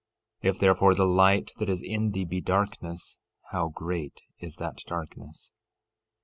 [0.41, 3.19] If, therefore, the light that is in thee be darkness,
[3.51, 5.51] how great is that darkness!